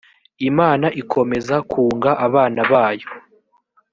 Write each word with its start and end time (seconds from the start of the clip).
imana 0.49 0.87
ikomeza 1.01 1.55
kunga 1.71 2.11
abana 2.27 2.61
bayo. 2.71 3.07